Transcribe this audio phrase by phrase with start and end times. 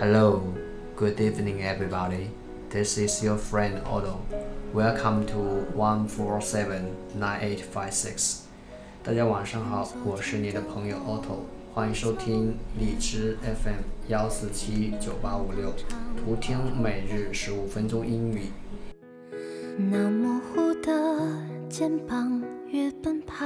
[0.00, 2.30] Good evening, everybody.
[2.70, 4.20] This is your friend Otto.
[4.72, 8.42] Welcome to one four seven nine eight five six.
[9.02, 11.40] 大家晚上好，我是你的朋友 Otto，
[11.74, 15.72] 欢迎收听荔枝 FM 幺四七九八五六，
[16.16, 18.52] 图听每日十五分钟英语。
[19.76, 20.92] 那模糊的
[21.68, 23.44] 肩膀越奔跑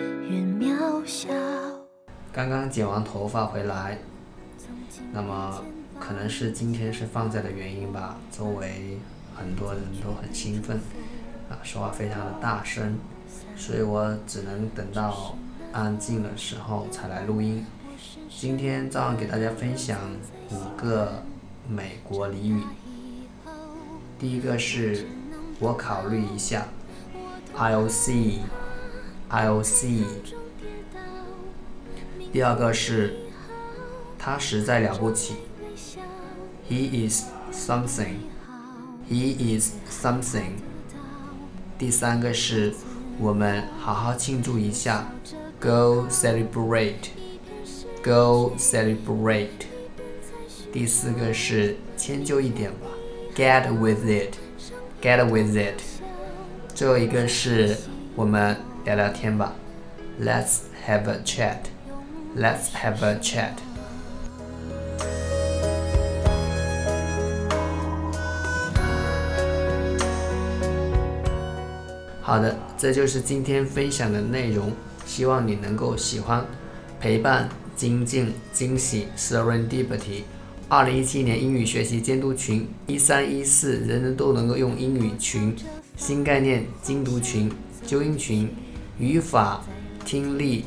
[0.00, 1.28] 越渺小。
[2.32, 3.98] 刚刚剪完头发回来，
[5.12, 5.62] 那么
[5.98, 8.98] 可能是今天是放假的原因吧，周围
[9.34, 10.78] 很多人都很兴奋，
[11.48, 12.98] 啊，说话非常的大声，
[13.56, 15.36] 所以我只能等到
[15.72, 17.64] 安静的时候才来录音。
[18.28, 19.98] 今天照样给大家分享
[20.50, 21.22] 五个
[21.68, 22.62] 美国俚语。
[24.18, 25.06] 第一个是
[25.60, 26.66] 我考虑一下
[27.56, 30.04] ，I'll see，I'll see。
[32.32, 33.16] 第二个是
[34.23, 35.35] 他实在了不起，
[36.69, 40.51] He is something，He is something。
[41.77, 42.73] 第三个是
[43.19, 45.11] 我们好好庆祝一下，
[45.59, 49.47] Go celebrate，Go celebrate。
[50.71, 52.87] 第四个是迁就一点吧。
[53.35, 54.35] Get with it,
[55.01, 55.81] get with it。
[56.75, 57.75] 最后一个是
[58.15, 59.55] 我们聊聊天吧。
[60.21, 61.69] Let's have a chat.
[62.35, 63.53] Let's have a chat.
[72.26, 74.72] 好的，这就是今天分享的内容，
[75.04, 76.42] 希望你能够喜欢。
[76.98, 80.22] 陪伴、精进、惊喜，Serendipity。
[80.70, 85.54] 二零一七年英语学习监督群一三一四，人人都能够用英语群，
[85.98, 87.52] 新概念精读群、
[87.84, 88.48] 纠音群、
[88.98, 89.62] 语法、
[90.06, 90.64] 听力、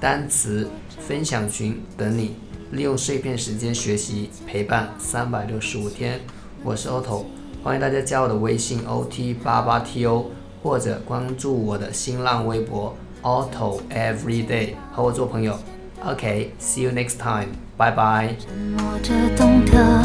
[0.00, 2.36] 单词分享群等你，
[2.70, 6.20] 利用碎片时间学习，陪伴三百六十五天。
[6.62, 7.24] 我是 Otto，
[7.64, 10.30] 欢迎大家加我的微信 ot 八八 to，
[10.62, 15.58] 或者关注我的新浪微博 Auto Everyday，和我做朋友。
[16.04, 17.48] OK，see you next time。
[17.76, 18.34] 拜拜。
[18.38, 20.02] 沉默着懂得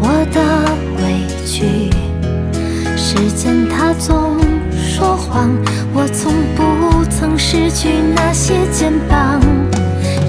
[0.00, 0.40] 我的
[1.02, 1.90] 委屈，
[2.96, 4.38] 时间它总
[4.72, 5.50] 说谎，
[5.92, 9.40] 我从不曾失去那些肩膀。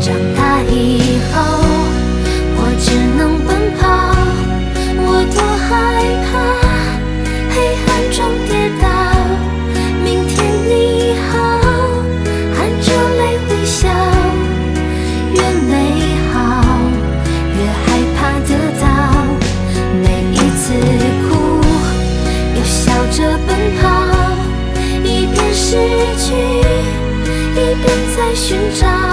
[0.01, 1.60] 长大以后，
[28.51, 29.10] 寻找。